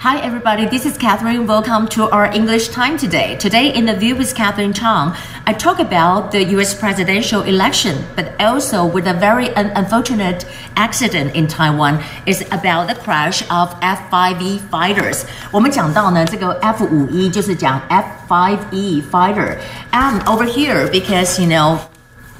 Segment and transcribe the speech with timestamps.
[0.00, 0.66] Hi, everybody.
[0.66, 1.46] This is Catherine.
[1.46, 3.36] Welcome to our English time today.
[3.36, 5.14] Today, in the View with Catherine Chang,
[5.46, 6.74] I talk about the U.S.
[6.74, 10.44] presidential election, but also with a very un- unfortunate
[10.76, 12.04] accident in Taiwan.
[12.26, 15.24] It's about the crash of F-5E fighters.
[15.50, 19.56] 我们讲到呢，这个 F-5E 就是讲 F-5E fighter.
[19.92, 21.78] And over here, because you know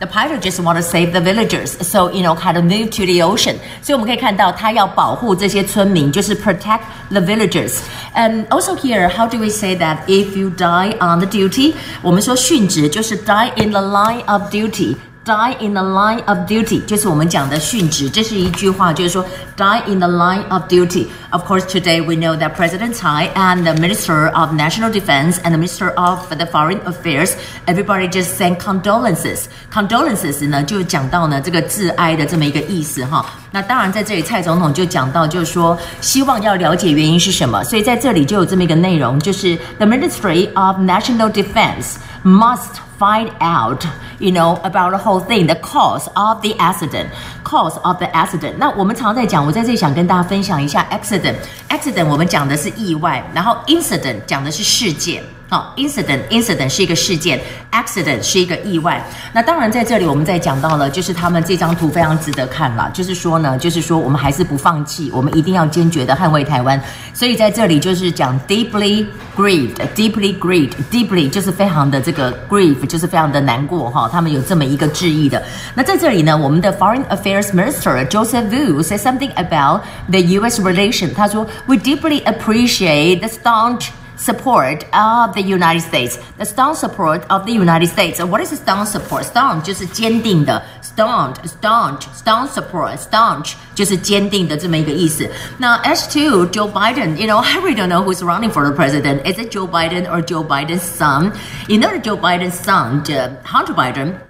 [0.00, 3.06] the pilot just want to save the villagers, so you know, kind of move to
[3.06, 3.56] the ocean.
[3.80, 7.78] 所以我们可以看到，他要保护这些村民，就是 protect the villagers.
[8.14, 11.74] And also here, how do we say that if you die on the duty？
[12.02, 14.96] 我们说殉职就是 die in the line of duty。
[15.28, 19.24] Die in the line of duty，就是我们讲的殉职，这是一句话，就是说
[19.56, 23.72] die in the line of duty。Of course, today we know that President Tsai and the
[23.72, 29.44] Minister of National Defense and the Minister of the Foreign Affairs, everybody just sent condolences.
[29.72, 33.24] Condolences 呢，就讲到呢这个致哀的这么一个意思哈。
[33.50, 43.85] 那当然在这里，蔡总统就讲到，就是说希望要了解原因是什么，所以在这里就有这么一个内容，就是 The Ministry of National Defense Must find out,
[44.19, 47.13] you know, about the whole thing, the cause of the accident,
[47.49, 48.53] cause of the accident.
[48.57, 51.35] 那我们常在讲，我在这里想跟大家分享一下 accident。
[51.69, 55.23] accident 我们讲的是意外，然后 incident 讲的是事件。
[55.51, 59.03] 好，incident incident 是一个事件，accident 是一个意外。
[59.33, 66.79] 那当然在这里我们在讲到了，就是他们这张图非常值得看了，就是说呢，就是说我们还是不放弃，我们一定要坚决的捍卫台湾。
[67.15, 69.03] 所以在这里就是讲 deeply
[69.35, 75.41] grieved，deeply grieved，deeply 就是非常的这个 grieve 就是非常的难过哈，他们有这么一个致意的。
[75.73, 80.60] 那在这里呢，我们的 Foreign Affairs Minister Joseph Wu said something about the U.S.
[80.60, 86.18] relation，他说 We deeply appreciate the staunch support of the United States.
[86.38, 88.20] The staunch support of the United States.
[88.20, 89.24] What is staunch support?
[89.24, 95.28] Staunch 就是坚定的，staunch staunch staunch support staunch 就是坚定的这么一个意思。
[95.58, 99.26] 那 as to Joe Biden, you know, I really don't know who's running for the president.
[99.26, 101.32] Is it Joe Biden or Joe Biden's son?
[101.66, 103.02] You know, Joe Biden's son,
[103.44, 104.20] Hunter Biden.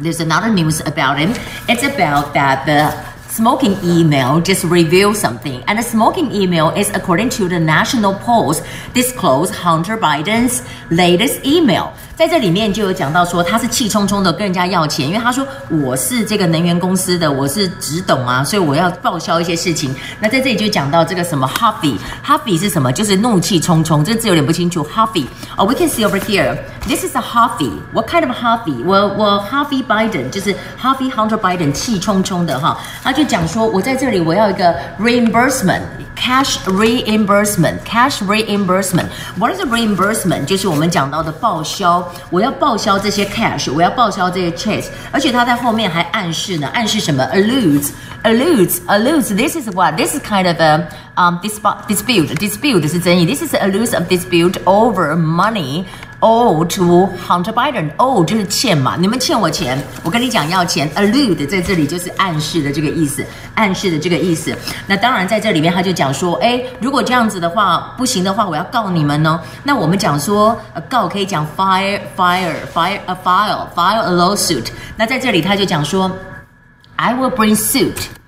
[0.00, 1.34] There's another news about him.
[1.68, 3.09] It's about that the
[3.39, 5.61] smoking email just revealed something.
[5.65, 8.61] And the smoking email is according to the national polls
[8.93, 11.89] disclose Hunter Biden's latest email.
[12.15, 19.93] 在这里面就有讲到说他是气冲冲的跟人家要钱，因为他说我是这个能源公司的，我是只懂啊，所以我要报销一些事情。
[20.21, 22.89] 那在这里就讲到这个什么 Huffy，Huffy 是什么？
[22.93, 24.81] 就是怒气冲冲，这字有点不清楚。
[24.85, 25.25] Huffy，
[25.57, 28.81] 哦、oh,，we can see over here，this is a Huffy。What kind of Huffy？
[28.85, 39.07] 我我 Huffy Biden 就是 Huffy Hunter Biden 气冲冲的哈，他就 讲说我在这里我要一个 reimbursement。Cash reimbursement, cash reimbursement.
[39.37, 40.45] What is a reimbursement？
[40.45, 42.09] 就是我们讲到的报销。
[42.31, 47.23] 我要报销这些 cash，我要报销这些 checks，而且他在后面还暗示呢，暗示什么？
[47.33, 47.89] alludes,
[48.23, 49.35] alludes, alludes.
[49.35, 53.25] This is what this is kind of a um dispute, dispute 是争议。
[53.25, 55.83] This is alludes of dispute over money.
[56.20, 57.90] Owe to Hunter Biden.
[57.96, 60.90] owe 就是欠嘛，你们欠我钱，我跟你讲要钱。
[60.92, 64.56] allude 在这里就是暗示的这个意思，暗示的这个意思。
[64.86, 69.40] 那当然在这里面他就讲说，哎，如果这样子的话不行的话，我要告你们呢。
[69.62, 70.56] 那我们讲说
[70.88, 74.66] 告可以讲 fire fire fire a file file a lawsuit。
[74.96, 76.10] 那在这里他就讲说
[76.96, 78.19] ，I will bring suit。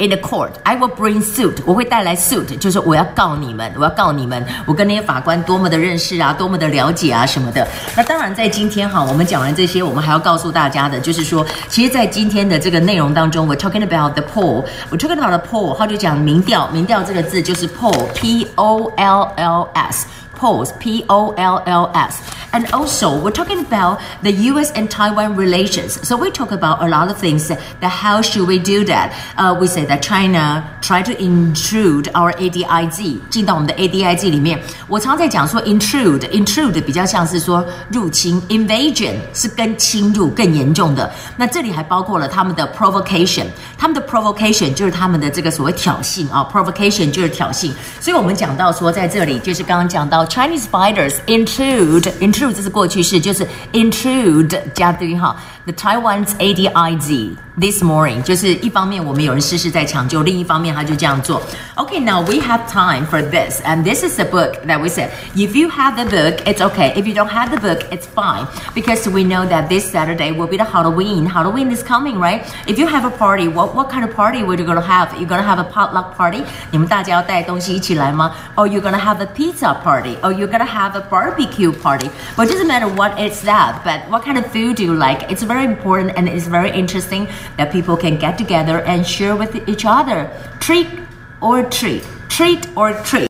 [0.00, 1.56] In the court, I will bring suit.
[1.66, 4.46] 我会带来 suit，就是我要告你们，我要告你们。
[4.64, 7.66] 我跟那些法官多么的认识啊，多么的了解啊什么的。
[7.96, 14.64] 那当然，在今天哈，我们讲完这些，我们还要告诉大家的，就是说，其实，在今天的这个内容当中，we're talking about the poll.
[14.88, 15.76] We're talking about the poll.
[15.76, 20.06] 他就讲民调，民调这个字就是 poll，p o l l s.
[20.37, 22.21] polls, P O L L S.
[22.51, 24.71] And also, we're talking about the U.S.
[24.75, 25.99] and Taiwan relations.
[26.07, 27.47] So we talk about a lot of things.
[27.47, 29.11] That how should we do that?
[29.37, 34.59] Uh, we say that China try to intrude our ADIZ 进到我们的 ADIZ 里面。
[34.87, 41.11] 我常在讲说 intrude，intrude 比较像是说入侵，invasion 是更侵入更严重的。
[41.37, 43.45] 那这里还包括了他们的 provocation，
[43.79, 47.71] 他们的 provocation 就是他们的这个所谓挑衅啊，provocation 就是挑衅。
[47.99, 50.23] 所以我们讲到说，在这里就是刚刚讲到。
[50.27, 55.35] Chinese fighters intrude intrude 这是过去式，就是 intrude 加对哈。
[55.67, 61.41] The Taiwan's ADIZ this morning 就是一方面我们有人事事在抢救，另一方面他就这样做。
[61.75, 65.09] Okay, now we have time for this, and this is the book that we said.
[65.35, 66.93] If you have the book, it's okay.
[66.95, 68.45] If you don't have the book, it's fine
[68.75, 71.25] because we know that this Saturday will be the Halloween.
[71.25, 72.43] Halloween is coming, right?
[72.67, 75.13] If you have a party, what what kind of party would you gonna have?
[75.17, 76.43] You're gonna have a potluck party?
[76.71, 78.33] 你们大家要带东西一起来吗？
[78.55, 80.17] Or you're gonna have a pizza party?
[80.21, 82.09] Or you're gonna have a barbecue party?
[82.35, 85.31] But it doesn't matter what it's that, but what kind of food do you like?
[85.31, 89.68] It's very important and it's very interesting that people can get together and share with
[89.68, 90.30] each other.
[90.60, 90.88] Treat
[91.40, 92.04] or treat.
[92.28, 93.26] Treat or treat.